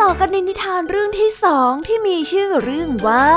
[0.00, 3.28] ต่อกันในนิทานเรื่องที่สองที่มีชื่อเรื่องว่า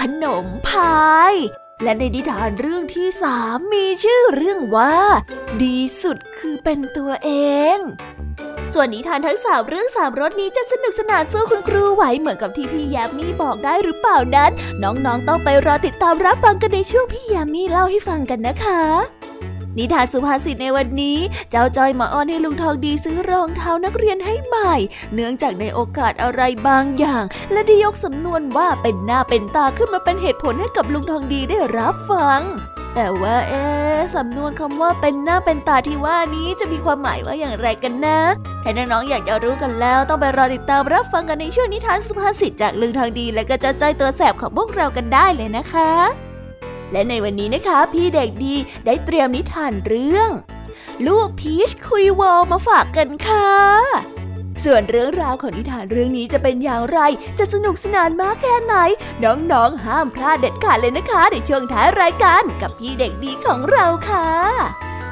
[0.00, 1.34] ขนมพาย
[1.82, 4.96] และในนิทานเรื่องที่สามมีชื่อเรื่องว่า
[5.62, 7.30] ดีสุดคือเป็นตัวเอ
[7.76, 7.78] ง
[8.74, 14.50] ส่วนนิทานทั้งสามเรื่องสามรสนี้จะสนุกสนานสู้คุณครูไหวเหมือนกับที่พี่ยามีบอกได้หรือเปล่านั้น
[14.82, 18.82] น้องๆต้องไปรอติดตามรับฟังกันในช่วงพี่ยามีเล่าให้ฟังกันนะคะ
[19.78, 21.18] นิทานสุภาษิตในวันนี้
[21.50, 24.74] เจ้าจอยมาอ้อนให้ลุงทองดีซื้อรองเท้านักเรียนให้ใหม่
[25.14, 32.40] เนื่องจากในโอกาสอะไรบางอย่าง และได้ยกสำนวนว่าเป็นหน้าเป็นตาขึ้นมาเป็นเหตุผลให้กับลุงทองดีได้รับฟัง
[32.94, 33.64] แต่ว่าเอ๊
[34.16, 38.18] สำนวนคำว่าเป็นหน้าเป็นตาที่ว่านี้จะมีความหมายว่าอย่างไรกันนะ
[38.64, 46.31] ถ้าน้องๆอยากจะรู้กันแล้ว ต้องไปรอติดตามรับฟังกันในช่วงนิทานสุภาษิตจากลุงทองดี และก็เจ้าจ้อยตัวแสบของพวกเรากันได้เลยนะคะ
[46.92, 48.54] และในวันนี้นะคะ พี่เด็กดี
[48.86, 50.30] ได้เตรียมนิทานเรื่อง
[51.06, 53.52] ลูกพีชคุยวอลมาฝากกันค่ะ
[54.64, 56.98] ส่วนเรื่องราวของนิทานเรื่องนี้จะเป็นอย่างไร
[57.38, 58.74] จะสนุกสนานมากแค่ไหน
[59.24, 64.28] น้องๆ ห้ามพลาดเด็ดขาดเลยนะคะ ในช่วงท้ายรายการกับพี่เด็กดีของเราค่ะ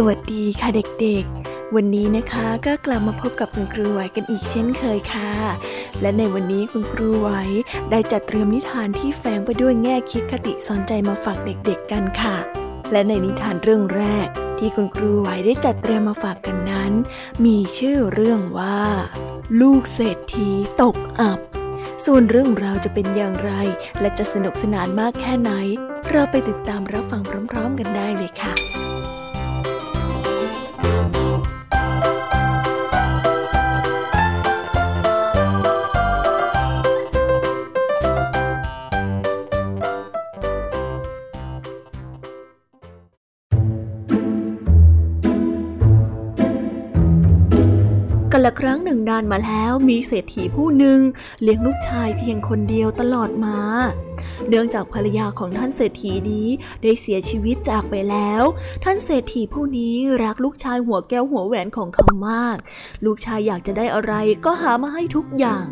[0.00, 0.68] สวัสดีค่ะ
[1.00, 5.32] เด็กๆ วันนี้นะคะก็กลับมาพบกับคุณครูไหวกันอีกเช่นเคยค่ะ
[6.00, 7.30] และในวันนี้คุณครูไหว
[7.90, 12.36] ได้จัดเตรียมนิทานที่แฝงไปด้วยแง่คิดคติสอนใจมาฝากเด็กๆกันค่ะ
[12.92, 14.26] และในนิทานเรื่องแรก
[14.58, 16.92] ที่คุณครูไหวได้จัดเตรียมมาฝากกันนั้น
[17.44, 18.80] มีชื่อเรื่องว่า
[19.60, 20.50] ลูกเศรษฐี
[20.82, 21.38] ตกอับ
[22.04, 23.52] ส่วนเรื่องราวจะเป็นอย่างไร
[24.00, 25.52] และจะสนุกสนานมากแค่ไหน
[26.10, 28.87] เราไปติดตามรับฟังพร้อม ๆ กันได้เลยค่ะ
[49.08, 51.00] นานมาแล้วมีเศรษฐีผู้หนึ่ง
[51.42, 53.58] เลี้ยงลูกชายเพียงคนเดียวตลอดมา
[54.48, 56.48] เนื่องจากภรรยาของท่านเศรษฐีนี้
[56.82, 58.42] ได้เสียชีวิตจากไปแล้ว
[58.84, 62.56] ท่านเศรษฐีผู้นี้รักลูกชายหัวแก้วหัวแหวนของเขามาก
[63.04, 64.12] ลูกชายอยากจะได้อะไร
[64.44, 65.64] ก็หามาให้ทุกอย่าง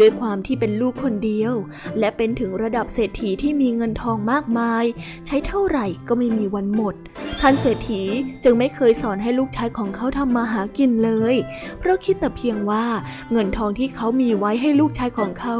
[0.00, 1.54] ด้วยความที่เป็นลูกคนเดียว
[1.98, 4.84] และเป็นถึงระดับเศรษฐีที่มีเงินทองมากมาย
[5.26, 6.94] ใช้เท่าไหร่ก็ไม่มีวันหมด
[7.40, 8.02] ท่านเศรษฐี
[8.44, 11.34] จึงไม่เคยสอนให้ลูกชายของเขาทำมาหากินเลย
[11.78, 12.84] เพราะคิดแต่เพียงว่า
[13.32, 15.56] เงินทองที่เขามีไว้ให้ลูกชายของเขา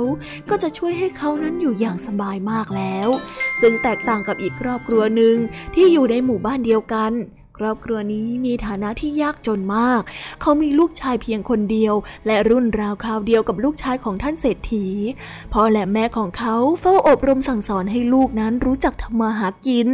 [0.50, 3.08] ก็จะช่วยให้เขานั้นอยู่อย่างสบายมากแล้ว
[3.60, 5.36] ซึ่งแตกต่างกับอีกครอบครัวหนึ่ง
[5.74, 7.12] ที่อยู่ในหมู่บ้านเดียวกัน
[7.58, 10.02] ครอบครัวนี้มีฐานะที่ยากจนมาก
[10.40, 11.94] เขามีลูกชายเพียงคนเดียว
[12.26, 14.86] และรุ่นราวคราวเดียวกับลูกชายของท่านเศรษฐี
[15.52, 19.88] พ่อและแม่ของเขาเฝ้าอบรมสั่งสอนให้ลูกนั้นรู้จักทำมาหากิน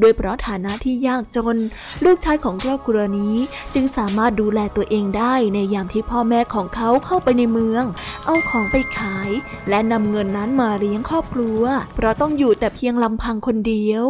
[0.00, 1.56] โดยเพราะฐานะที่ยากจน
[2.04, 3.36] ลูกชายของครอบครัวนี้
[3.74, 7.84] จึงสามารถดูแลตัวเองได้ในยามที่พ่อแม่ของเขาเข้าไปในเมือง
[8.26, 9.30] เอาของไปขาย
[9.68, 11.62] และนำเงินนั้นมาเลี้ยงครอบครัว
[11.94, 14.08] เพราะต้องอยู่แต่เพียงลำพังคนเดียว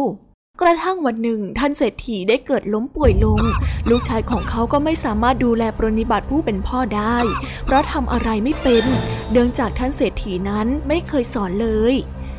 [0.61, 3.41] กระทั่งวันหนึ่ง ท่านเศรษฐีได้เกิดล้มป่วยลง
[3.89, 7.17] ลูกชายของเขาก็ไม่สามารถดูแลปรนิบัติผู้เป็นพ่อได้
[7.65, 8.85] เพราะทำอะไรไม่เป็น
[9.31, 11.93] เนื่องจากท่านเศรษฐีนั้นไม่เคยสอนเลย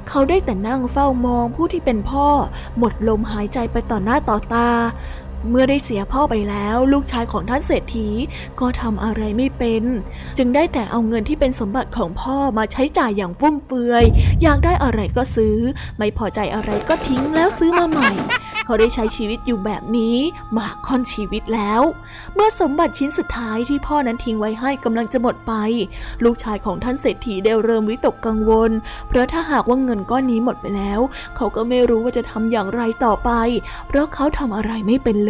[0.09, 2.27] เขาได้แต่นั่งเฝ้ามองผู้ที่เป็นพ่อ
[2.79, 4.71] หมดลมหายใจไปต่อหน้าต่อตา
[5.49, 8.09] เมื่อได้เสียพ่อไปแล้ว ลูกชายของท่านเศรษฐี
[8.61, 9.85] ก็ทำอะไรไม่เป็น
[10.39, 14.05] จึงได้แต่เอาเงินที่เป็นสมบัติของพ่อมาใช้จ่ายอย่างฟุ่มเฟือย
[14.43, 15.57] อยากได้อะไรก็ซื้อ
[15.99, 18.11] ไม่พอใจอะไรก็ทิ้งแล้วซื้อมาใหม่
[18.65, 20.17] เขาได้ใช้ชีวิตอยู่แบบนี้
[20.57, 21.83] มาค่อนชีวิตแล้ว
[22.35, 25.53] เมื่อสมบัติชิ้นสุดท้ายที่พ่อนั้นทิ้งไว้ให้กำลังจะหมดไป
[26.25, 28.71] ลูกชายของท่านเศรษฐีได้เริ่มวิตกกังวล
[29.09, 31.01] เพราะถ้าหากว่าเงินก้อนนี้หมดไปแล้ว
[31.37, 33.31] เขาก็ไม่รู้ว่าจะทำอย่างไรต่อไป
[33.89, 35.30] เพราะเขาทำอะไรไม่เป็นเล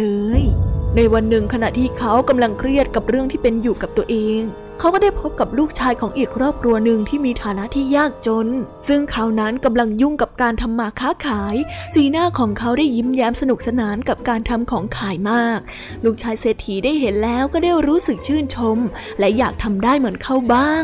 [0.95, 4.41] ในวันหนึ่งขณะที่เขากำลังเครียดกับเรื่องที่เป็นอยู่กับตัวเอง
[4.79, 8.47] เขาก็ได้พบกับลูกชายของอีกครอบครัวหนึ่งที่มีฐานะที่ยากจน
[8.87, 11.55] ซึ่งเขานั้นกำลังยุ่งกับการทำมาค้าขาย
[11.93, 15.59] สีหน้าของเขาได้ยิ้มแย้มสนุกสนานกับการทำของขายมาก
[16.05, 18.77] ลูกชายเศรษฐีได้เห็นแล้วก็ได้รู้สึกชื่นชม
[19.19, 20.83] และอยากทำได้เหมือนเขาบ้าง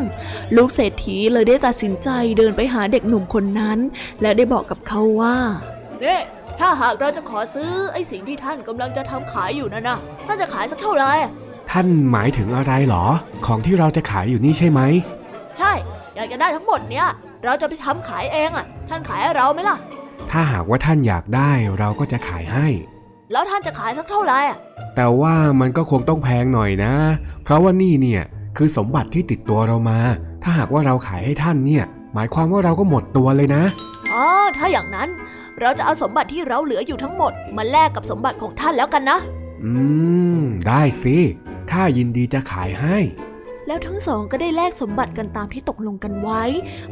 [0.55, 3.79] ลูกเศรษฐีเลยได้ตัดสินใจเดินไปหาเด็กหนุ่มคนนั้น
[4.21, 5.37] และได้บอกกับเขาว่า
[6.01, 6.21] เนี่ย
[6.59, 11.11] ถ้าหากเราจะขอซื้อไอ้สิ่งที่ท่านกำลังจะทำขายอยู่นั่นนะท่านจะขายสักเท่าไหร่
[11.71, 13.05] ท่านหมายถึงอะไรหรอ
[13.45, 14.81] ของที่เราจะขายอยู่นี่ใช่ไหม
[15.57, 15.71] ใช่
[16.15, 17.07] อยากจะได้ทั้งหมดเนี้ย
[17.45, 19.77] เราจะไปทำขายเองอะ ท่านขายให้เราไหมล่ะ
[20.31, 22.67] ถ้าหากว่าท่านอยากได้เราก็จะขายให้
[23.31, 24.57] แล้วท่านจะขายสักเท่าไหร่อะ
[24.95, 26.93] แต่ว่ามันก็คงต้องแพงหน่อยนะ
[27.43, 28.23] เพราะว่านี่เนี่ย
[28.57, 29.99] คือสมบัติที่ติดตัวเรามา
[30.43, 31.83] ถ้าหากว่าเราขายให้ท่านเนี่ย
[32.13, 33.63] หมายความว่าเราก็หมดตัวเลยนะ
[34.13, 34.25] อ๋อ
[34.57, 35.09] ถ้าอย่างนั้น
[35.61, 39.19] เราจะเอาสมบัติที่เราเหลืออยู่ทั้งหมด มาแลกกับสมบัติของท่านแล้วกันนะ
[39.63, 39.71] อื
[40.39, 41.17] ม ได้สิ
[41.71, 42.97] ข้ายินดีจะขายให้
[43.67, 46.43] แล้วทั้งสองก็ได้แลกสมบัติกันตามที่ตกลงกันไว้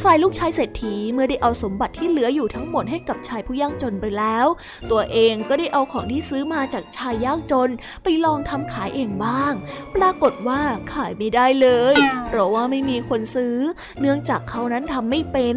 [0.04, 4.46] ฝ่ายลูกชายเศรษฐีเมื่อได้เอาสมบัติที่เหลืออยู่ทั้งหมดให้กับชายผู้ยากจนไปแล้ว
[4.92, 7.70] ตัวเองก็ได้เอาของที่ซื้อมาจากชายยากจน
[8.04, 9.54] ไปลองทำขายเองบ้าง
[9.96, 10.62] ปรากฏว่า
[10.94, 11.96] ขายไม่ได้เลย
[12.28, 13.58] เพราะว่าไม่มีคนซื้อ
[14.00, 15.56] เนื่องจากเขานั้นทำไม่เป็น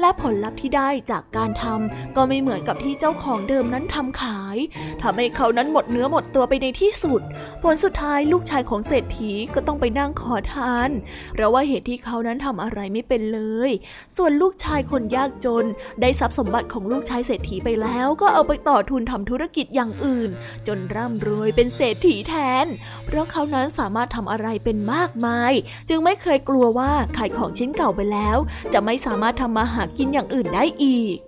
[0.00, 4.56] และผลลัพธ์ที่ได้จากการทำก็ไม่เหมือนกับที่เจ้าของเดิมนั้นทำขาย
[5.02, 7.20] ทำให้เขานั้นหมดเนื้อหมดตัวไปในที่สุด
[7.62, 10.90] ผลสุดท้ายลูกชายของเศรษฐีก็ต้องไปนั่งขอทาน
[11.34, 13.70] เพราะว่าเหตุที่เขานั้นทำอะไรไม่เป็นเลย
[14.16, 15.64] ส่วนลูกชายคนยากจน
[16.00, 20.30] ได้ทรัพย์สมบัติของลูกชายเศรษฐีไปแล้วก็เอาไปต่อทุนทำธุรกิจอย่างอื่น
[20.66, 22.34] จนร่ำรวยเป็นเศรษฐีแท
[22.64, 22.66] น
[23.06, 25.52] เพราะเขานั้นสามารถทำอะไรเป็นมากมาย
[25.88, 28.36] จึงไม่เคยกลัวว่าขายของชิ้นเก่าไปแล้ว
[28.72, 31.18] จะไม่สามารถทำมาหากินอย่างอื่นได้อีก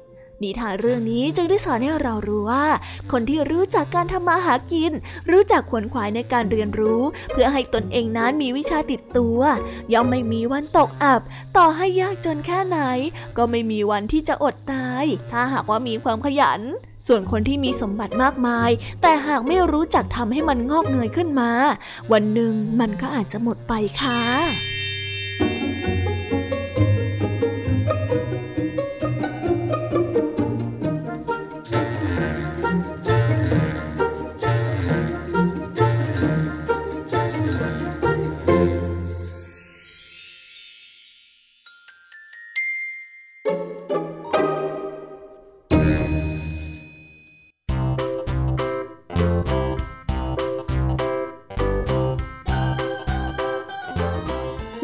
[0.43, 2.67] นิทานเรื่องนี้จึงได้สอนให้เรารู้ว่า
[3.13, 4.93] คนที่รู้จักการทำมาหากิน
[5.31, 9.39] รู้จักขวนขวายในการเรียนรู้ เพื่อให้ตนเองนั้นมีวิชาติดตัว
[9.93, 11.21] ย่อมไม่มีวันตกอับ
[11.57, 12.79] ต่อให้ยากจนแค่ไหน
[13.37, 16.61] ก็ไม่มีวันที่จะอดตาย ถ้าหากว่ามีความขยัน
[17.07, 18.71] ส่วนคนที่มีสมบัติมากมาย
[19.03, 21.51] แต่หากไม่รู้จักทำให้มันงอกเงยขึ้นมา
[22.13, 24.80] วันหนึ่งมันก็อาจจะหมดไปค่ะ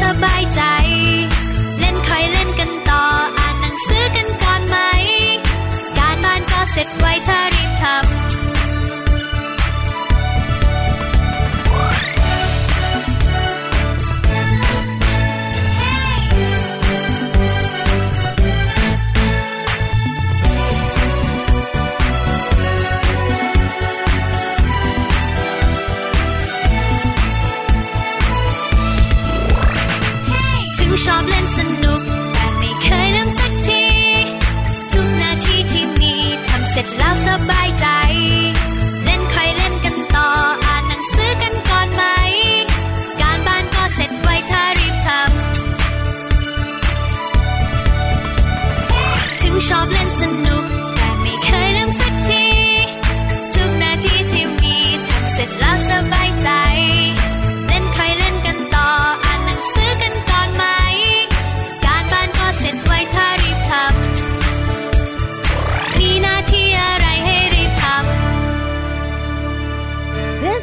[0.00, 0.61] สบายใจ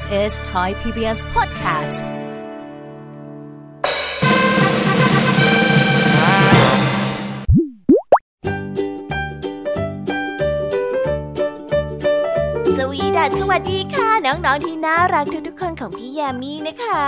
[0.09, 2.01] Thai PBS Podcast
[12.75, 17.07] สวีดัสสวัสดีค่ะ น้องๆที่น่ารักทุกๆคนของพี่ยามีนะคะ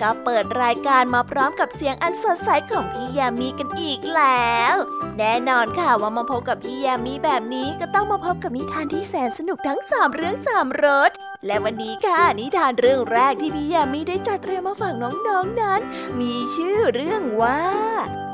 [0.00, 4.74] ก็เปิดรายการมาพร้อมกับเสียงอันสดใสของพี่ยามีกันอีกแล้ว
[5.18, 11.12] แน่นอนค่ะว่ามาพบกับพี่ยามีแบบนี้ก็ต้องมาพบกับนิทานที่แสนสนุกทั้งสามเรื่องสามรส
[11.46, 15.80] และวันนี้ค่ะนิทานเรื่องแรกที่พี่ยามีได้จัดเตรียมมาฝากน้องๆนนั้น
[16.20, 17.62] มีชื่อเรื่องว่า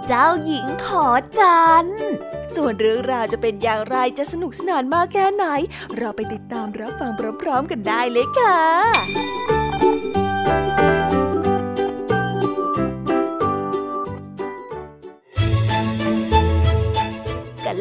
[0.07, 1.07] เจ้าหญิงขอ
[1.39, 1.87] จัน
[2.57, 5.47] ส่วนเรื่องราวจะเป็นอย่างไรจะสนุกสนานมากแค่ไหน
[5.97, 9.36] เราไปติดตามรับฟังพร้อมๆกันได้เลยค่ะ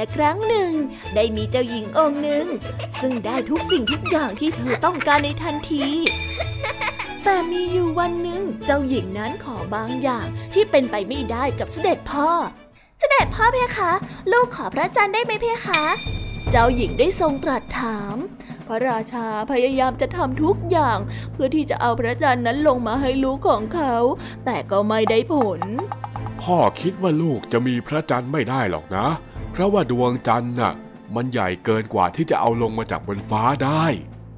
[0.05, 0.71] ละครั้งหนึ่ง
[1.15, 2.45] ได้มีเจ้าหญิงองค์หนึ่ง
[3.00, 5.85] ซึ่งได้ทุกสิ่งทุกอย่างที่เธอต้องการในทันที
[7.24, 12.29] แต่มีอยู่วันหนึ่งเจ้าหญิงนั้นขอบางอย่างที่เป็นไปไม่ได้กับเสด็จพ่อ
[13.00, 13.91] เสด็จพ่อเพคะ
[14.31, 15.83] ลูกขอพระจันทร์ได้ไหมเพคะ
[16.51, 18.15] เจ้าหญิงได้ทรงตรัสถาม
[18.67, 20.97] พระราชาพยายามจะทำทุกอย่าง
[21.31, 23.95] เพื่อที่จะเอาพระจันทร์นั้นลงมาให้ลูกของเขา
[24.45, 25.62] แต่ก็ไม่ได้ผล
[26.41, 29.07] พ่อคิดว่าลูกจะมีพระจันทร์ไม่ได้หรอกนะ
[29.55, 30.74] เพราะว่าดวงจันทร์น่ะ
[31.15, 33.83] มันใหญ่เกินกว่าที่จะเอาลงมาจากบนฟ้าได้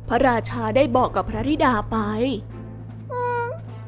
[0.10, 1.98] พระราชาได้บอกกับพระธิดาไป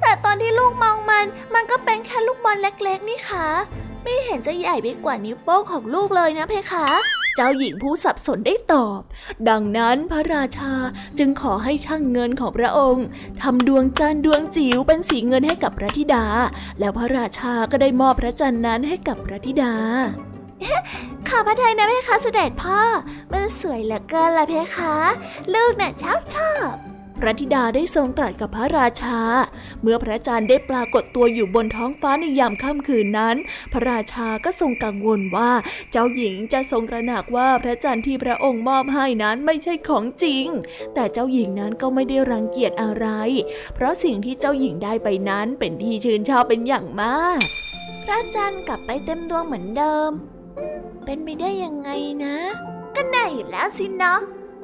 [0.01, 3.47] แต่ตอนที่ลูกมองมัน มันก็เป็นแค่ลูกบอลเล็กๆ นี่คะ
[4.03, 6.87] ไม่เห็นจะใหญ่ไปกว่านิ้วโป้งของลูกเลยนะเพคะ
[7.35, 9.01] เจ้าหญิงผู้สับสนได้ตอบ
[9.49, 10.73] ดังนั้นพระราชา
[11.17, 13.05] จึงขอให้ช่างเงินของพระองค์
[13.41, 16.25] ทำดวงจันทร์ดวงจิ๋วเป็นสีเงินให้กับพระธิดา
[16.79, 19.75] แล้วพระราชาก็ได้มอบพระจันทร์นั้นให้กับพระธิดา
[21.29, 22.81] ข้าพระทัยนะเพคะเสด็จพ่อ
[23.31, 24.95] มันสวยเหลือเกินละเพคะ
[25.53, 26.73] ลูกน่ะชอบชอบ
[27.19, 29.19] พระธิดาได้ทรงตรัสกับพระราชา
[29.81, 33.35] เมื่อพระจันทร์ได้ปรากฏตัวอยู่บนท้องฟ้าในยามค่ำคืนนั้น
[33.73, 35.51] พระราชาก็ทรงกังวลว่า
[35.91, 40.45] เจ้าหญิงจะทรงตระหนักว่าพระจันทร์ที่พระองค์มอบให้นั้นไม่ใช่ของจริง
[40.93, 43.07] แต่เจ้าหญิงนั้นก็ไม่ได้รังเกียจอะไร
[43.75, 47.39] เพราะสิ่งที่เจ้าหญิงได้ไปนั้นเป็นที่ชื่นชอบเป็นอย่างมาก
[48.05, 50.13] พระจันทร์กลับไปเต็มดวงเหมือนเดิม
[51.05, 51.89] เป็นไปได้ยังไง
[52.25, 52.35] นะ
[52.95, 54.13] ก็แน่อยู่แล้วสินะ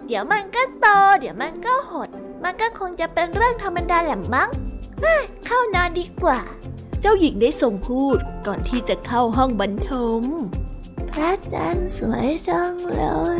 [0.08, 0.88] เดี๋ยวมันก็โต
[1.20, 2.10] เดี๋ยวมันก็หด
[2.44, 4.50] มันก็คงจะเป็นเรื่องธรรมดาแหละมั้ง
[5.46, 6.40] เข้านอนดีกว่า
[7.02, 10.24] เจ้าหญิงได้ทรงพูดก่อนที่จะเข้าห้องบรรทม
[11.12, 13.04] พระจันทร์สวยจังเล
[13.38, 13.40] ย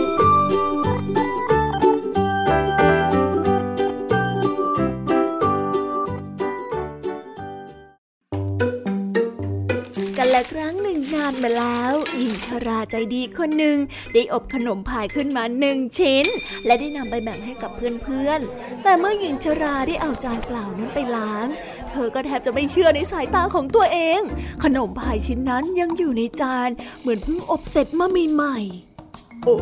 [10.35, 13.77] ละครั้งหนึ่งนานมาแล้วหญิงชราใจดีคนหนึ่ง
[14.13, 16.25] ได้อบขนมพายขึ้นมาหนึ่งชิ้น
[16.65, 21.47] และได้นำไปแบ่งให้กับเพื่อนๆ แต่เมื่อหญิงชราได้เอาจานเปล่านั้นไปล้าง
[21.91, 24.21] เธอก็แทบจะไม่เชื่อในสายตาของตัวเอง
[24.63, 26.69] ขนมพายชิ้นนั้นยังอยู่ในจาน
[27.01, 29.57] เหมือนเพิ่งอบเสร็จมาใหม่ๆโอ้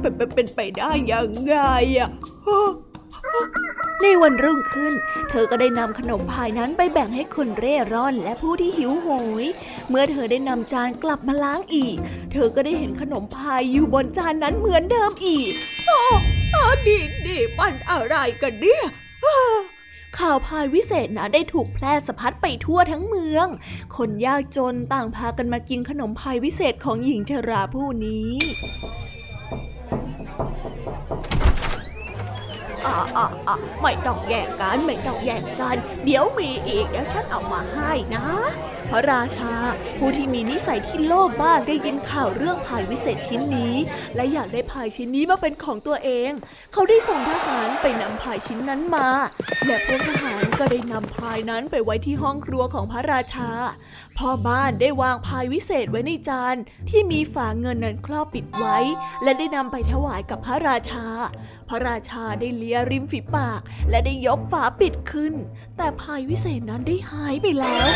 [0.00, 1.54] เป็นเป็นไปได้ยังไง
[1.98, 2.10] อะ
[4.02, 4.92] ในวันรุ่งขึ้น
[5.30, 9.08] เธอก็ได้นำขนมพายนั้นไปแบ่งให้คนเร่ร่อนและผู้ที่หิวโห
[9.42, 9.44] ย
[9.88, 11.96] เมื่อเธอได้นำจานกลับมาล้างอีก
[12.32, 15.52] เธอก็ได้เห็นขนมพายอยู่บนจานนั้นเหมือนเดิมอีก
[15.86, 16.00] โอ้
[16.64, 18.84] อดีดีมันอะไรกันเนี่ย
[20.18, 23.46] ข่าวพายวิเศษนะได้ถูกแพร่สะพัดไปทั่วทั้งเมือง
[23.96, 28.28] คนยากจนต่างพากันมากินขนมพายวิเศษของหญิงชราผู้นี้
[32.86, 38.26] อ่าอ่าอ่าไม่ต้องแย่งกันไม่ต้องแย่งกัน เดี๋ยวมีอีกเดี๋ยวฉันเอามาให้นะ
[38.90, 39.54] พระราชา
[39.98, 43.74] ผู้ที่มีนิสัยที่โลภมากได้ยินข่าวเรื่องพายวิเศษชิ้นนี้
[44.16, 46.30] และอยากได้พายชิ้นนี้มาเป็นของตัวเอง
[46.72, 49.08] เขาได้ส่งทหารไปนำพายชิ้นนั้นมา
[49.66, 53.50] และพวกทหารก็ได้นำพายนั้นไปไว้ที่ห้องครัวของพระราชา
[54.18, 56.56] พ่อบ้านได้วางพายวิเศษไว้ในจาน
[56.90, 58.78] ที่มีฝาเงินนั้นครอบปิดไว้
[59.22, 61.06] และได้นำไปถวายกับพระราชา
[61.68, 65.34] พระราชาได้เลียริมฝีปาก และได้ยกฝาปิดขึ้น
[65.76, 67.86] แต่พายวิเศษนั้นได้หายไปแล้ว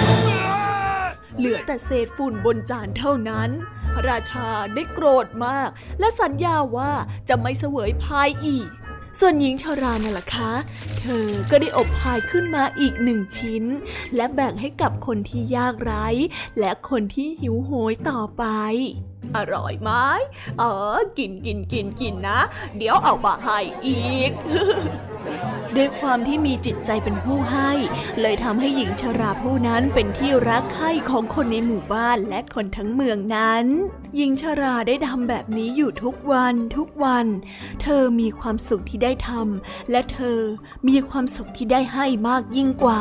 [1.39, 3.51] เหลือแต่เศษฝุ่นบนจานเท่านั้น
[3.95, 5.69] พระราชาได้โกรธมาก
[6.01, 6.93] และสัญญาว่า
[7.29, 8.69] จะไม่เสวยพายอีก
[9.19, 10.53] ส่วนหญิงชาราน่ะล่ะคะ
[11.01, 13.65] เธอก็ได้อบพายขึ้นมาอีกหนึ่งชิ้น
[14.17, 16.09] และแบ่งให้กับคนที่ยากไร้
[16.59, 18.45] และคนที่หิวโหยต่อไป
[19.37, 19.91] อร่อยไหม
[20.59, 20.63] เอ
[20.95, 22.41] อ กินกินกินกินนะ
[22.77, 24.31] เดี๋ยวเอามาให้อีก
[25.77, 27.73] ด้วยความที่มีจิตใจเป็นผู้ให้
[28.21, 33.65] เลยทำให้หญิงชราผู้นั้นเป็นที่รักใคร่ของคนในหมู่บ้านและคนทั้งเมืองนั้น
[34.17, 37.27] หญิงชราได้ทำแบบนี้อยู่ทุกวันทุกวัน
[37.83, 40.39] เธอมีความสุขที่ได้ทำและเธอ
[40.89, 43.01] มีความสุขที่ได้ให้มากยิ่งกว่า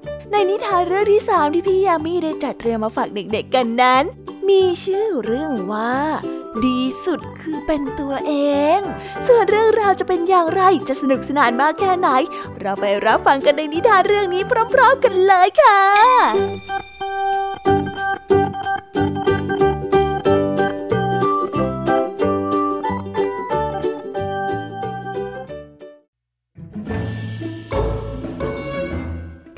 [0.31, 4.03] ในนิทานเรื่องที่สามที่พี่ยามีได้จัดเตรียมมาฝากเด็กๆกันนั้น
[4.49, 5.95] มีชื่อเรื่องว่า
[6.65, 8.33] ดีสุดคือเป็นตัวเอ
[8.77, 8.79] ง
[9.27, 12.09] ส่วนเรื่องราวจะเป็นอย่างไรจะสนุกสนานมากแค่ไหน
[12.59, 15.81] เราไปรับฟังกันในนิทานเรื่องนี้พร้อม ๆ กันเลยค่ะ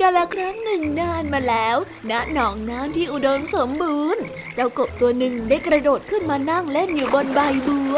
[0.04, 1.78] กาลครั้งหนึ่งนานมาแล้ว
[2.12, 4.24] ณ หนองน้ำที่อุดมสมบูรณ์
[4.56, 7.98] เจ้ากบตัวหนึ่งได้กระโดดขึ้นมานั่งเล่นอยู่บนใบบัว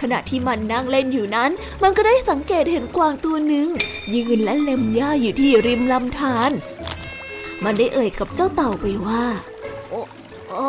[0.00, 1.50] ขณะที่มันนั่งเล่นอยู่นั้น
[1.82, 3.68] มันก็ได้สังเกตเห็นกวางตัวหนึ่ง
[4.14, 6.50] ยืนและเล็มหญ้าอยู่ที่ริมลำธาร
[7.64, 9.24] มันได้เอ่ยกับเจ้าเต่าไปว่า
[9.88, 10.00] โอ้
[10.48, 10.64] โอ้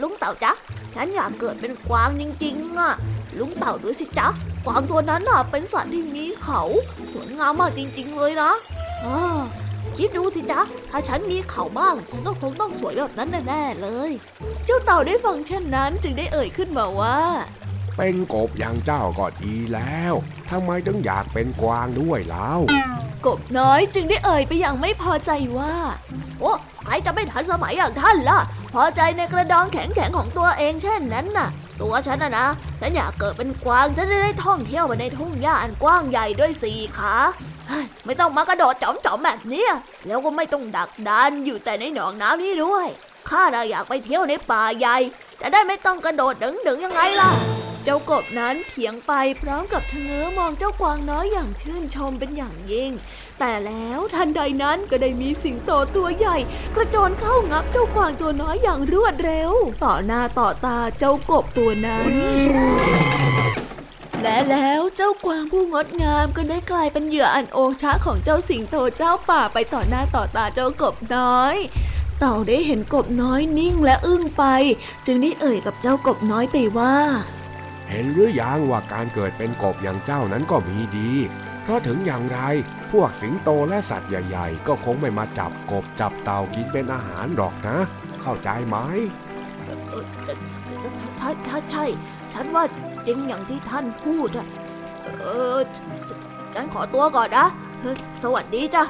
[0.00, 0.52] ลุงเต่าจ๊ะ
[0.94, 2.92] ฉันอยากเกิดเป็นกวางจริงๆอะ
[3.38, 4.28] ลุงเต่าดูสิจ๊ะ
[4.64, 6.60] กวางตัวนั้นน่ะเป็นสัตว์ที่มีเขา
[7.12, 8.52] สวยงามมากจริง ๆ เลยนะ
[9.98, 14.10] คิดดูสิจ๊ะถ้าฉันมีเขาบ้าง ฉันก็คงต้องสวยแบบนั้นแน่ๆเลย
[14.64, 17.18] เจ้าเต่าได้ฟังเช่นนั้นจึงได้เอ่ยขึ้นมาว่า
[17.96, 20.14] เป็นกบอย่างเจ้าก็ดีแล้ว
[20.50, 22.50] ทำไมถึงอยากเป็นกวางด้วยเล่า
[23.26, 25.74] กบน้อยจึงได้เอ่ยไปอย่างไม่พอใจว่า
[26.40, 26.52] โอ้
[26.84, 28.40] ใครจะไม่ทันสมัยอย่างท่านล่ะ
[28.74, 31.48] พอใจในกระดองแข็งๆของตัวเองเช่นนั้นน่ะ
[31.80, 32.46] ตัวฉันนะนะ
[32.80, 37.14] ฉันอยากเกิดเป็นกวางฉันจะได้ท่องเที่ยวไปในทุ่งหญ้าอันกว้างใหญ่ด้วยสี่ขา
[38.04, 39.66] ไม่ต้องมากระโดดจอมๆแบบนี้
[40.06, 42.86] แล้วก็ไม่ต้องดักดานอยู่แต่ในหนองน้ำนี้ด้วย
[43.28, 44.96] ข้าเราอยากไปเที่ยวในป่าใหญ่
[45.40, 46.34] จะได้ไม่ต้องกระโดด
[46.66, 47.30] ดึงๆยังไงล่ะ
[47.84, 52.90] เจ้ากบนั้นเถียงไปพร้อมกับเชงอมองเจ้ากวางน้อยอย่างชื่นชมเป็นอย่างยิ่ง
[53.38, 56.36] แต่แล้วทันใดนั้นก็ได้มีสิงโตตัวใหญ่
[56.76, 59.52] กระโจนเข้างับเจ้ากวางตัวน้อยอย่างรวดเร็ว
[59.84, 62.12] ต่อหน้าต่อตาเจ้ากบตัวนั้น
[64.22, 71.56] และแล้วเจ้ากวางผู้งดงามก็ได้กลายเป็นเหยื่ออันโอชะของเจ้าสิงโตเจ้าป่าไปต่อหน้าต่อตาเจ้ากบน้อย
[72.18, 74.44] เต่าได้เห็นกบน้อยนิ่งและอึ้งไป
[75.06, 76.96] จึงได้เอ่ยกับเจ้ากบน้อยไปว่า
[77.88, 81.10] เห็นหรือยังว่าการเกิดเป็นกบอย่างเจ้านั้นก็มีดี
[81.62, 82.40] เพราะถึงอย่างไร
[82.92, 87.76] พวกสิงโตและสัตว์ใหญ่ ๆ ก็คงไม่มาจับกบจับเต่ากินเป็นอาหารหรอกนะ
[88.22, 88.76] เข้าใจไหม
[91.18, 91.84] ใช่ใช่ใช่
[92.40, 92.64] ฉันว่า
[93.06, 94.46] จริงอย่างที่ท่านพูดอะ
[95.20, 95.24] เอ
[95.56, 95.58] อ
[96.54, 97.46] ฉันขอตัวก่อนนะ
[98.22, 98.84] สวัสดีจ้ะ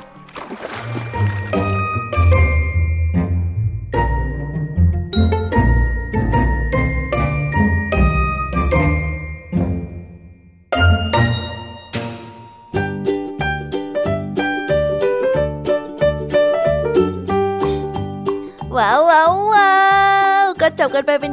[20.82, 21.32] จบกันไปเป็น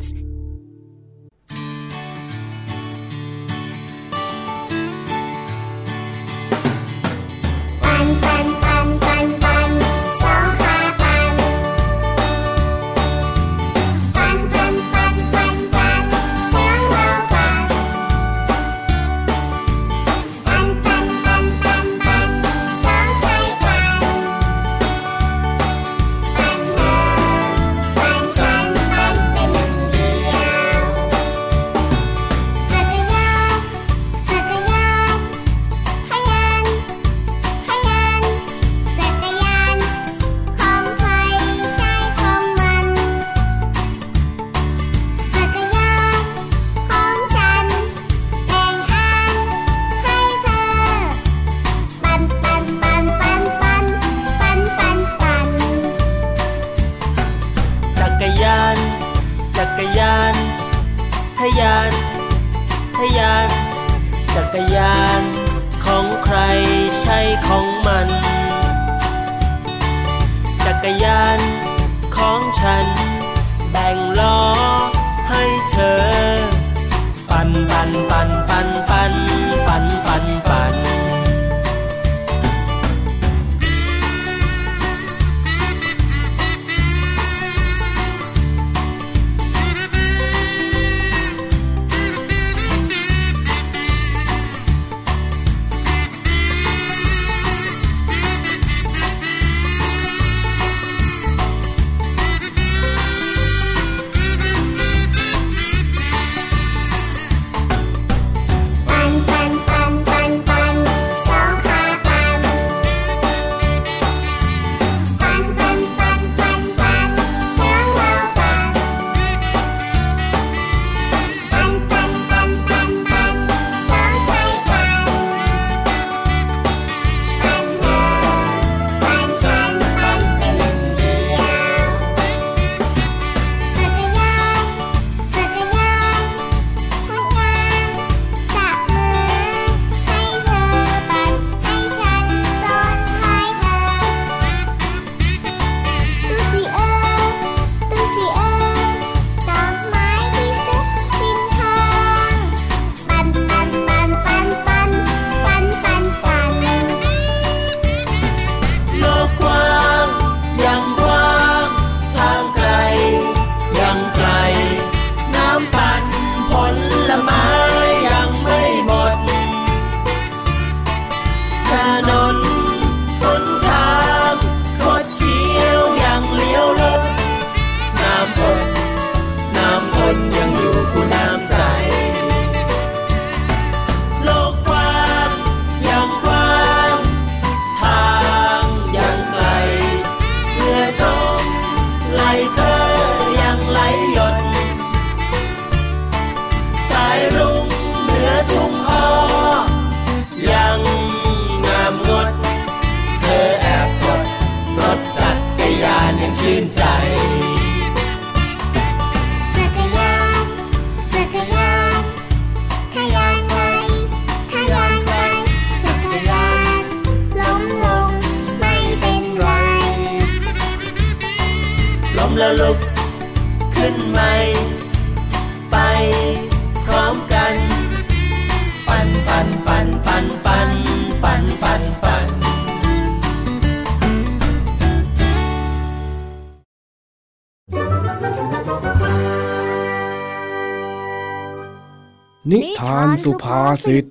[242.49, 244.07] นิทานสุภาษิต ว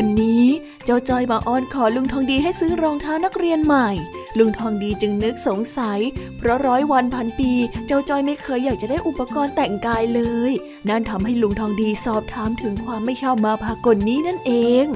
[0.00, 0.44] ันนี้
[0.84, 3.88] เจ้าจอยมาอ้อนขอลุงทองดีให้ซื้อรองเท้านักเรียนใหม่
[4.38, 6.00] ลุงทองดีจึงนึกสงสัย
[6.38, 7.52] เพราะร้อยวันพันปี
[7.86, 10.52] เจ้าจอยไม่เคยอยากจะได้อุปกรณ์แต่งกายเลย
[10.88, 14.52] นั่นทำให้ลุงทองดีสอบถามถึงความไม่ชอบมาพากลนี้นั่นเอ
[14.84, 14.86] ง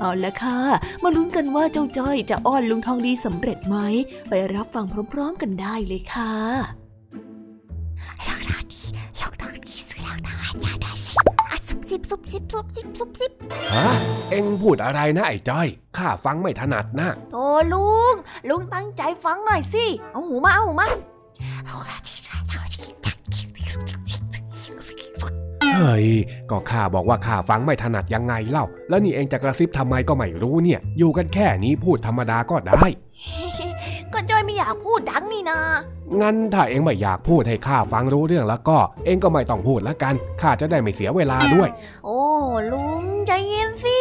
[0.00, 0.58] เอาละค่ะ
[1.02, 3.76] มาลุ้นกันว่าเจ้าจ้อยจะอ้อนลุงทองดีสำเร็จไหม
[4.28, 6.32] ไปรับฟังพร้อมๆกันได้เลยค่ะ
[8.26, 8.80] ลองทองดี
[9.20, 11.16] ลองทองดีซื้อรองเท้าให้จ้าได้สิ
[11.50, 13.32] อะซุบซิบซุบซิบซุบซิบซุบซิบ
[13.74, 13.88] ฮะ
[14.30, 18.14] เอ็งพูดอะไรนะไอ้จ้อย ข้าฟังไม่ถนัดนะโธ่ลุง
[18.48, 20.86] ลุงตั้งใจฟังหน่อยสิ เอาหูมาเอาหูมา
[21.68, 23.93] ลองทองดีลองทองดี
[25.74, 26.08] เฮ้ย
[26.50, 32.82] ก็ข้าบอกว่าข้าฟังไม่ถนัดยังไงเล่า แล้วนี่เองจะกระซิบทำไมก็ไม่รู้เนี่ย อยู่กันแค่นี้พูดธรรมดาก็ได้
[34.12, 35.58] ก็จอยไม่อยากพูดดังนี่นา
[36.20, 41.68] งั้นถ้าเองไม่อยากพูดให้ข้าฟังรู้เรื่องแล้วก็ เองก็ไม่ต้องพูดละกันข้าจะได้ไม่เสียเวลาด้วย
[42.04, 42.20] โอ้
[42.72, 43.98] ลุงใจเย็นสิ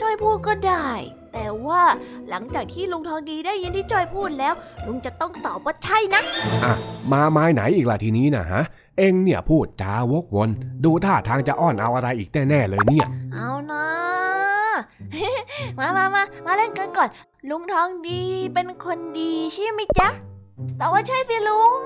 [0.00, 0.88] จอยพูดก็ได้
[1.32, 1.82] แต่ว่า
[2.28, 4.54] หลังจากที่ลุงทองดีได้ยินที่จอยพูดแล้ว
[4.86, 6.22] ลุงจะต้องตอบว่าใช่นะ
[6.64, 6.72] อะ
[7.12, 8.62] มาไม้ไหนอีกล่ะทีนี้นะฮะ
[8.98, 10.48] เองเนี่ยพูดจาวกวน
[10.84, 13.86] ดูท่าทางจะอ้อนเอาอะไรอีกแน่ๆเลยเนี่ย เอานะ
[15.78, 17.08] มามามามาเล่นกันก่อน
[17.50, 18.22] ลุงทองดี
[18.54, 20.08] เป็นคนดีใช่ไหมจ๊ะ
[20.78, 21.80] แต่ว่าใช่สิลุง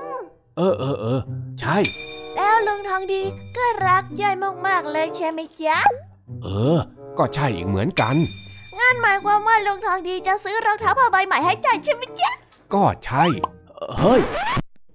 [0.57, 1.21] เออเออเออ
[1.59, 1.77] ใช่
[2.35, 3.21] แล้วลุงทองดี
[3.57, 4.35] ก็รักยาย
[4.67, 5.77] มากๆเลยใช่ไหมจ๊ะ
[6.43, 6.79] เออ
[7.17, 8.15] ก็ใช่อีกเหมือนกัน
[8.79, 12.31] นั่นหมายความว่าลุงทองดีจะซื้อรองเท้าผ้าใบใหม่ให้จอยใช่ไหมจ๊ะ
[12.73, 13.23] ก็ใช่
[13.99, 14.21] เฮ้ย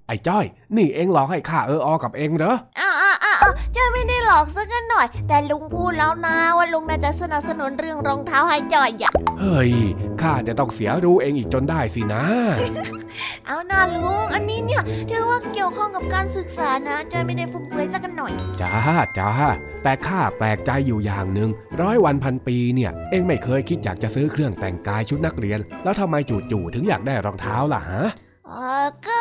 [0.09, 0.45] ไอ้จ้อย
[0.77, 9.73] นี่เองหลอกให้ข้าเอออกับเองเหรออ้าวอ้าวอ้าวจอยไม่ได้หลอกสักหน่อย แต่ลุงพูดแล้วนะว่าลุงน่าจะสนับสนุนเรื่องรองเท้าให้จอยอยากเฮ้ย
[10.23, 12.25] ข้าจะต้องเสียรู้เองอีกจนได้สินะ
[13.47, 18.73] เอาหน้าลุง อันนี้เนี่ยถือว่าเกี่ยวข้องกับการศึกษานะจอยไม่ได้ฟุ่มเฟือยสักหน่อย จ้า
[19.19, 19.31] จ้า
[19.83, 26.15] แต่ข้าแปลกใจอยู่อย่างหนึ่งร้อยวันพันปีเนี่ย เองไม่เคยคิดอยากจะซื้อเครื่องแต่งกายชุดนักเรียน แล้วทำไม
[26.51, 29.21] จู่ๆถึงอยากได้รองเท้าล่ะฮะเออก็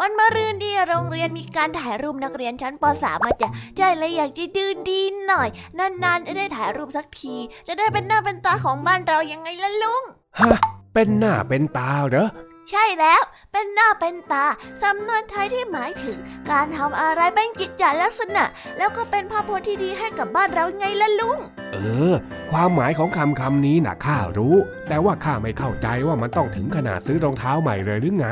[0.00, 3.48] วันมะรืนดีโรงเรียนมีการถ่ายรูปนักเรียนชั้นป .3 มาจ้ะ
[3.78, 5.48] จเลยอยากจะดื้อดีหน่อย
[5.78, 7.34] นานๆจะได้ถ่ายรูปสักที
[7.68, 10.02] จะได้เป็นหน้าเป็นตาของบ้านเรายังไงล่ะลุง
[10.38, 10.50] ฮะ
[10.94, 12.28] เป็นหน้าเป็นตาเหรอ
[12.70, 14.46] ใช่แล้ว เป็นหน้าเป็นตา
[14.82, 16.18] สำนวนไทยที่หมายถึง
[16.50, 18.44] การทำอะไรเป็นกิจจลักษณะ
[18.78, 21.38] แล้วก็เป็นภาพพจน์ที่ดีให้กับบ้านเราไงล่ะลุง
[21.72, 21.78] เอ
[22.12, 22.14] อ
[22.50, 24.54] ความหมายของคำคำนี้นะข้ารู้
[24.88, 28.28] แต่ว่าข้าไม่เข้าใจว่ามันต้องถึงขนาดซื้อรองเท้าใหม่เลยหรือไง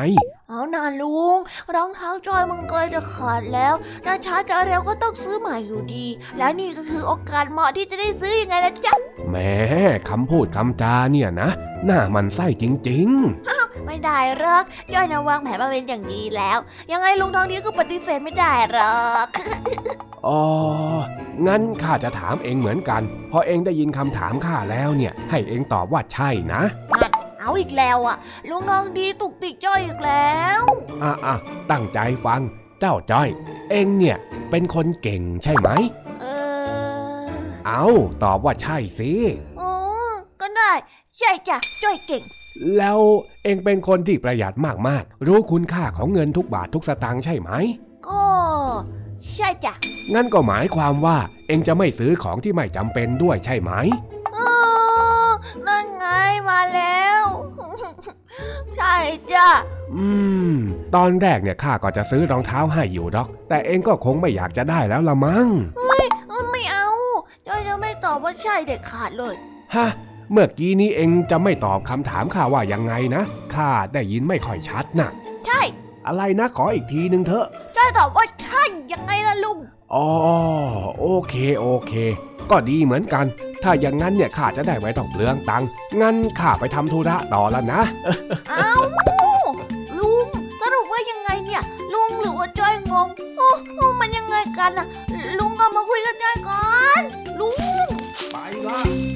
[0.51, 1.39] เอานาลุง
[1.75, 6.07] รองเท้าจอยมันใกล้จะขาดแล้วถ้าช้าจะเร็วก็ต้องซื้อใหม่อยู่ดี
[6.39, 8.95] และนี่ก็คือโอกาสเหมาะที่จะได้ซื้อยังไงล่ะจ๊ะ
[9.29, 9.37] แหม
[10.09, 11.49] คำพูดคำจาเนี่ยนะ
[11.85, 13.09] หน้ามันไส้จริง
[13.87, 16.59] ไม่ได้หรอกย่อยนะวางแผนมาเป็นอย่างดีแล้ว
[16.93, 20.43] ยังไงลุงทองดีก็ปฏิเสธไม่ได้หรอกๆอ๋อ
[21.47, 26.63] งั้นข้าจะถามเองเหมือนกัน พอเองได้ยินคำถามข้าแล้วเนี่ย ให้เองตอบว่าใช่นะ
[27.03, 27.16] นั่น
[27.47, 28.17] เอาอีกแล้วอะ
[28.51, 30.63] ลุงทองดีตุกติกจ้อยอีกแล้ว
[31.03, 31.35] อะอะ
[31.71, 32.41] ตั้งใจฟัง
[32.81, 33.29] เจ้าจ้อย
[33.71, 34.17] เองเนี่ย
[34.51, 35.69] เป็นคนเก่งใช่ไหม
[36.21, 36.27] เอ
[37.21, 37.27] อ
[37.67, 37.85] เอา
[38.23, 39.13] ตอบว่าใช่สิ
[39.61, 39.73] อ๋อ
[40.41, 40.73] ก็ได้
[41.19, 42.23] ใช่จ้ะจ้อยเก่ง
[42.77, 42.99] แล้ว
[43.45, 44.55] เองเป็นคนที่ประหยัด
[44.89, 47.51] มากๆ รู้คุณค่าของเงินทุกบาททุกสตางค์ใช่ไหม
[48.09, 48.25] ก็
[49.31, 49.75] ใช่จ้ะ
[50.15, 53.73] งั้นก็หมายความว่าเองจะไม่ซื้อของที่ไม่จำเป็นด้วยใช่ไหม
[54.35, 54.39] เอ
[55.29, 55.31] อ
[55.67, 56.07] นั่นไง
[56.49, 57.16] มาแล้ว
[58.77, 58.95] ใช่
[59.33, 59.49] จ้ะ
[59.95, 60.07] อื
[60.53, 60.57] ม
[60.95, 66.89] ตอนแรกเนี่ยข้าก็จะซื้อรองเท้าให้อยู่หรอก แต่เองก็คงไม่อยากจะได้แล้วละมั้งเออไม่เอา
[67.47, 69.35] จ้อยจะไม่ตอบว่าใช่เด็ดขาดเลย
[69.75, 69.87] ฮะ
[70.33, 73.23] เมื่อกี้นี้เองจะไม่ตอบคำถามข้าว่ายังไงนะ
[73.55, 75.09] ข้าได้ยินไม่ค่อยชัดนะ
[75.47, 75.61] ใช่
[76.07, 77.47] อะไรนะขออีกทีหนึ่งเถอะ
[77.77, 79.59] จ้อยตอบว่าใช่ยังไงล่ะลุง
[79.95, 80.07] อ๋อ
[81.01, 81.93] โอเค โอเค
[82.51, 83.25] ก็ดีเหมือนกัน
[83.63, 85.69] ถ้าอย่างนั้นเนี่ยข้าจะได้ไม่ต้องเปลืองตังค์
[86.01, 87.81] งั้นข้าไปทำธุระต่อแล้วนะ
[88.51, 88.73] เอา
[89.99, 90.27] ลุง
[90.61, 91.63] สรุปว่ายังไงเนี่ย
[91.95, 94.87] ลุงหรือว่าจ้อยงงโอ้โอ้มันยังไงกันน่ะ
[95.39, 96.65] ลุงก็มาคุยกันจ้อยก่อ
[97.01, 97.03] น
[97.41, 97.51] ลุ
[97.85, 97.87] ง
[98.33, 98.37] ไป
[98.67, 99.16] ละ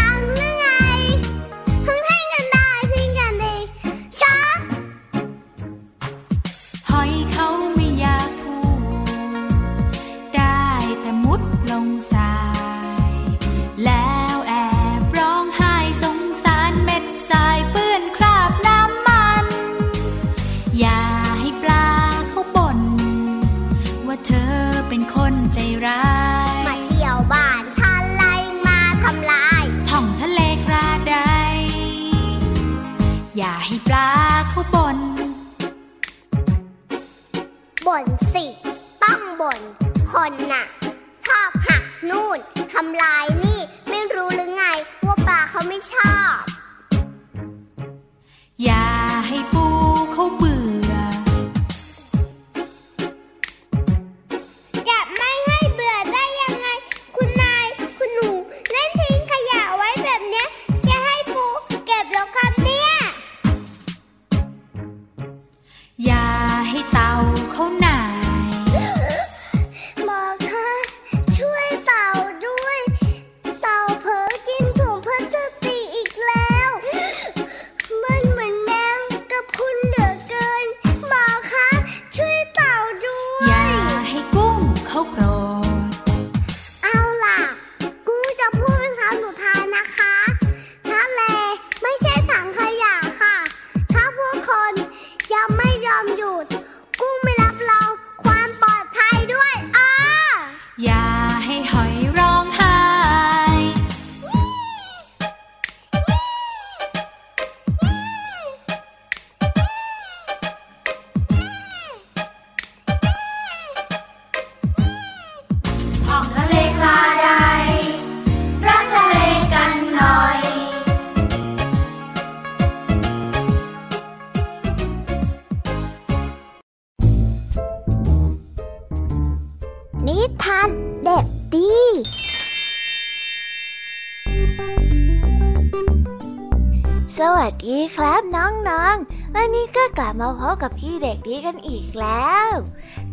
[140.21, 142.49] มาพบกับพี่เด็กดีกันอีกแล้ว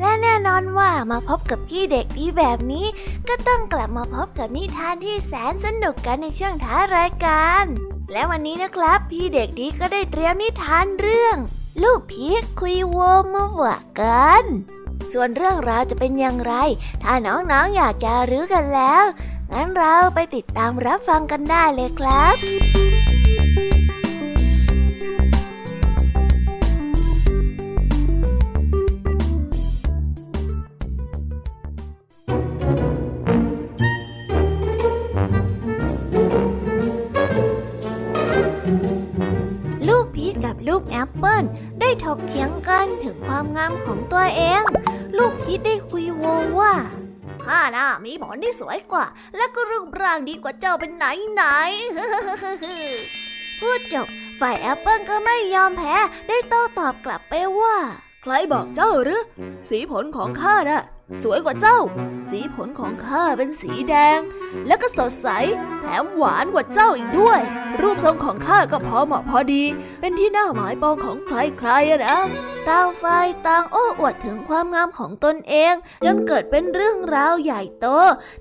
[0.00, 2.86] และแน่นอนว่ามาพบกับพี่เด็กดีแบบนี้
[3.28, 7.64] ก็ต้องกลับมาพบกับนิทานที่แสนสนุกกันในช่วงท้ายรายการ
[8.12, 11.36] และวันนี้นะครับ พี่เด็กดีก็ได้เตรียมนิทานเรื่อง
[11.82, 12.98] ลูกพีกคุยโว
[13.34, 14.44] มาว่ากัน
[15.12, 16.54] ส่วนเรื่องราวจะเป็นอย่างไร
[17.02, 19.04] ถ้าน้องๆออยากจะรู้กันแล้ว
[19.52, 22.36] งั้นเราไปติดตามรับฟังกันได้เลยครับ
[42.16, 44.62] กเถียงกันถึงความงามของตัวเอง
[45.18, 46.22] ลูกพีชได้คุยโว
[46.60, 46.74] ว่า
[47.44, 49.06] ข้าน่ะมีหมอนที่สวยกว่า
[49.36, 51.44] และก็รูปร่างดีกว่าเจ้าเป็นไหนไหน
[53.60, 54.06] พูดจบ
[54.40, 55.96] ฝ่ายแอปเปิลก็ไม่ยอมแพ้
[56.28, 57.76] ได้โต้ตอบกลับไปว่า
[58.22, 59.22] ใครบอกเจ้าหรือ
[59.68, 60.82] สีผลของข้าน่ะ
[61.22, 61.78] สวยกว่าเจ้า
[62.30, 64.18] สีผลของข้าเป็นสีแดง
[64.66, 65.28] แล้วก็สดใส
[65.80, 67.40] แถมหวานกว่าเจ้าอีกด้วย
[67.80, 69.64] รูปทรงของข้าก็พอเหมาะพอดี
[70.00, 72.18] เป็นที่น่าหมายปองของใครๆนะ
[72.68, 77.86] ต่างฝ่ายต่างโอ้อวดถึงความงามของตนเอง จนเกิดเป็นเรื่องราวใหญ่โต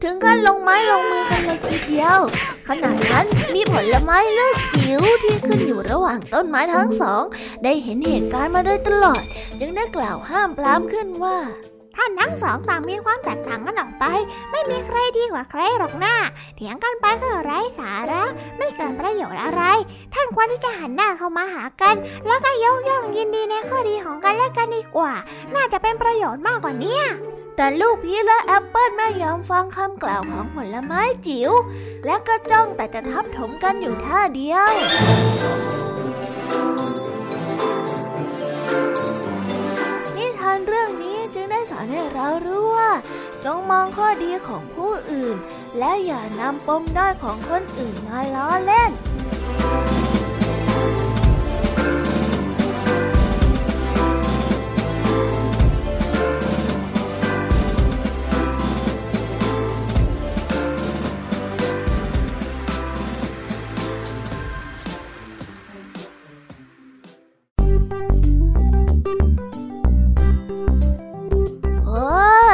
[0.03, 2.19] ถึงกันลงไม้ลงมือกันเลยทีเดียว
[2.67, 7.23] ขณะนั้นมีผลไม้ลูกจิ๋วที่ขึ้นอยู่ระหว่างต้นไม้ทั้งสอง
[7.63, 9.21] ได้เห็นเหตุการณ์มาโดยตลอด
[9.59, 11.37] จึงได้กล่าวห้ามปรามขึ้นว่า
[11.97, 14.05] ท่านทั้งสองต่างมีความแตกต่างกันออกไป
[14.51, 16.15] ไม่มีใครดีกว่าใครหรอกหนะ
[16.55, 18.23] เถียงกันไปก็ไร้สาระ
[18.57, 19.63] ไม่เกิดประโยชน์อะไร
[20.13, 21.95] ท่านควรที่จะหันหน้าเข้ามาหากัน
[22.27, 25.13] แล้วก็ยกย่องยินดีในข้อดีของกันและกันดีกว่า
[25.55, 26.99] น่าจะเป็นประโยชน์มากกว่านี้
[27.55, 31.51] แต่ลูกพีชและแอปเปิลไม่ยอมฟังคำกล่าวของผลไม้จิ๋ว
[32.05, 34.69] และก็จ้องแต่จะทับถมกันอยู่ท่าเดียว
[40.15, 41.16] นิทานเรื่องนี้
[41.47, 42.91] จึงได้สอนให้เรารู้ว่า
[43.45, 45.35] จงมองข้อดีของผู้อื่น
[45.79, 48.91] และอย่านำปมด้อยของคนอื่นมาล้อเล่น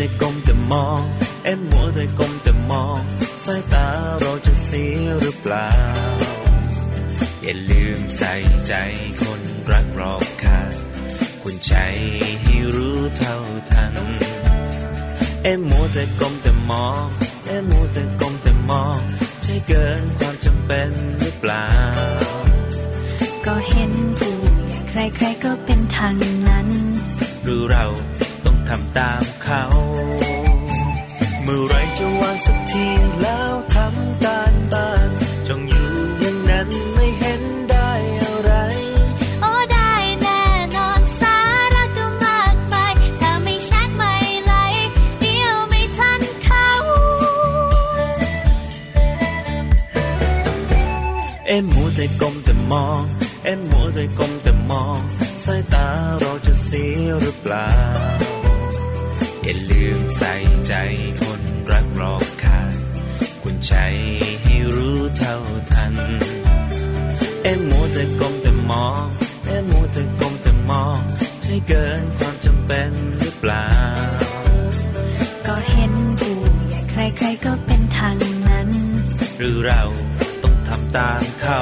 [0.00, 1.02] แต่ก้มแต่มอง
[1.44, 3.00] เอ็มมัวแต่ก้มแต่มอง
[3.44, 3.86] สายตา
[4.20, 5.70] เราจะเสียหรือเปล่า
[7.42, 8.34] อย่าลืมใส่
[8.66, 8.74] ใจ
[9.22, 10.72] คนรักรอบค่าง
[11.42, 11.74] คุณใจ
[12.42, 13.36] ให้รู้เท่า
[13.70, 13.94] ทัน
[15.42, 17.06] เอ็มมัวแต่ก้มแต่มอง
[17.46, 18.98] เอ็มมัวแต่ก้มแต่มอง
[19.42, 20.90] ใช่เกินความจำเป็น
[21.20, 21.68] หรือเปล่า
[23.46, 24.36] ก็เห็นผู้
[24.88, 26.14] ใครๆก็เป็นทาง
[26.48, 26.68] นั้น
[27.44, 27.86] หรือเรา
[28.17, 28.17] ต้อง
[28.68, 29.62] ทำตามเขา
[31.42, 32.86] เมื่อไรจะวางสักที
[33.22, 35.08] แล้วทำการบ้าน
[35.48, 35.90] จงอยู่
[36.20, 37.90] อย่างนั้นไม่เห็นได้
[38.22, 38.52] อะไร
[39.40, 39.92] โอ้ได้
[40.22, 40.42] แน่
[40.76, 41.38] นอนสา
[41.74, 44.14] ระก็มากมายถ้าไม่ชัดไม่
[44.44, 44.54] ไหล
[45.20, 46.68] เดียวไม่ทันเขา
[51.46, 53.02] เอ็มมัวแต่ก้มแต่มอง
[61.22, 62.74] คนรักรอบคาย
[63.42, 63.74] คุณใจ
[64.42, 65.36] ให้รู้เท่า
[65.72, 65.94] ทัน
[67.42, 69.04] เอ็มโมจะกลมแต่มอง
[69.46, 71.00] เอ็มโมจะกลมแต่มอง
[71.42, 73.68] ใช่เกินความจำเป็นหรือเปล่า
[75.46, 76.36] ก็เห็นผู้
[76.68, 78.16] ใหญ่ใครๆก็เป็นทาง
[78.48, 78.68] นั้น
[79.38, 79.82] หรือเรา
[80.42, 81.60] ต้องทำตามเขา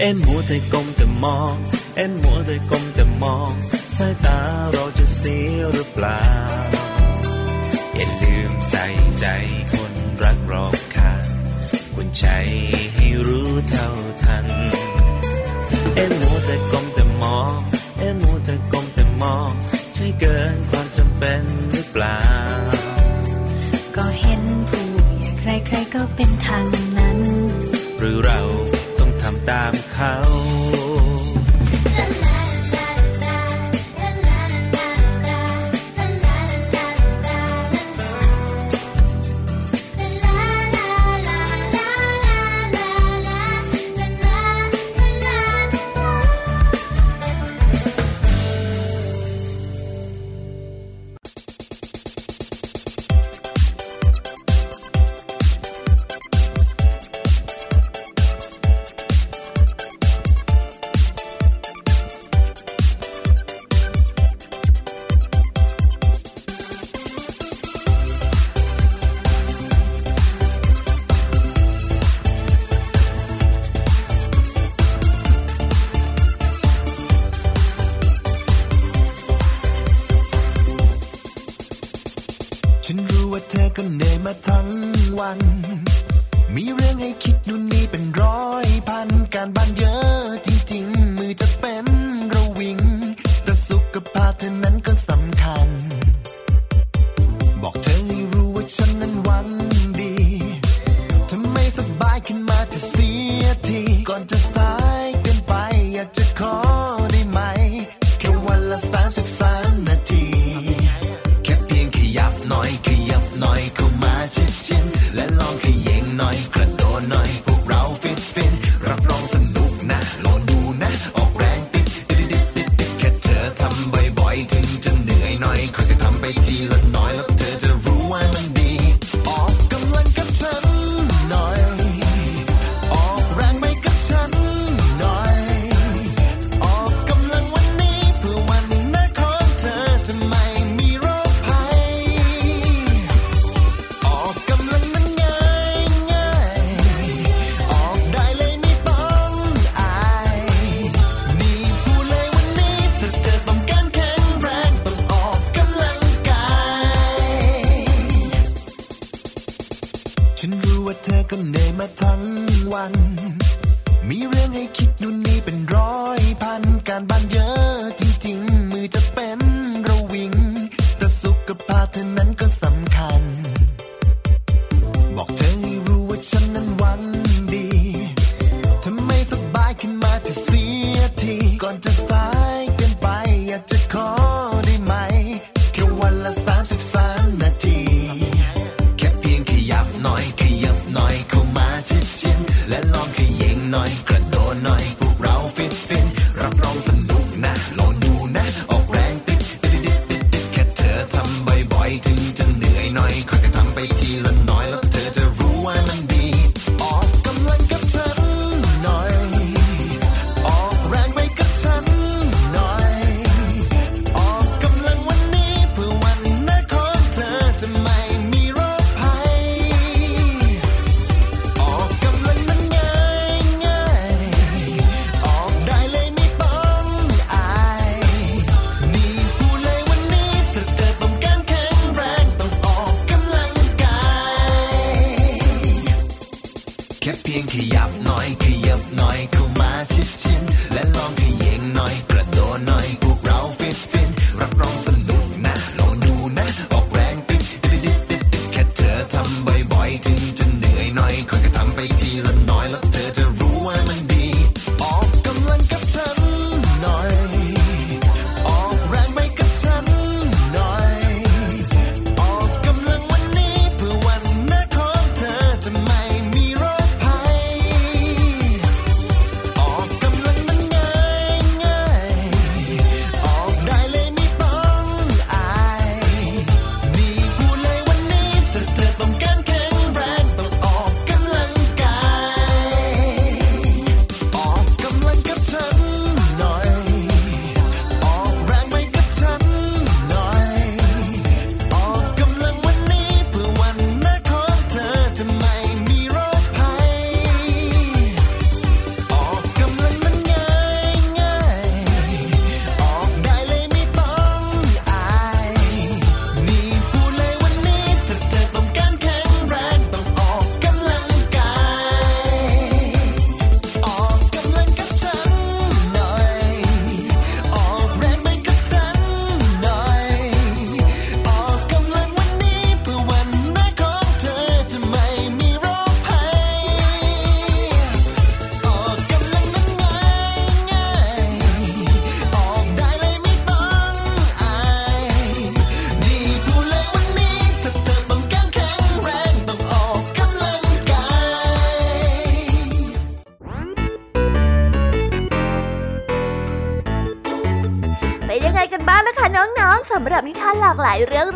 [0.00, 1.54] เอ็นมัวแต่ก้มแต่มอง
[1.96, 3.52] เอ็นมัวแต่ก้มแต่มอง
[3.96, 4.38] สายตา
[4.72, 6.22] เราจะเสียหรือเปล่า
[7.94, 8.84] อย่าลืมใส่
[9.18, 9.26] ใจ
[9.72, 9.92] คน
[10.22, 11.12] รักรอบข้า
[11.94, 12.26] คุณใจ
[12.94, 13.88] ให้รู้เท่า
[14.22, 14.46] ทัน
[15.94, 16.86] เอ็มมัวแต่ก้ม